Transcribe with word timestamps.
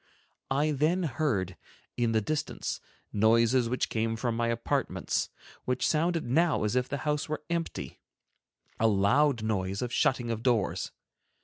I 0.49 0.71
then 0.71 1.03
heard, 1.03 1.55
in 1.95 2.11
the 2.11 2.21
distance, 2.21 2.81
noises 3.13 3.69
which 3.69 3.87
came 3.87 4.15
from 4.15 4.35
my 4.35 4.47
apartments, 4.47 5.29
which 5.65 5.87
sounded 5.87 6.25
now 6.25 6.63
as 6.63 6.75
if 6.75 6.89
the 6.89 6.97
house 7.05 7.29
were 7.29 7.43
empty, 7.51 8.01
a 8.79 8.87
loud 8.87 9.43
noise 9.43 9.83
of 9.83 9.93
shutting 9.93 10.31
of 10.31 10.41
doors. 10.41 10.91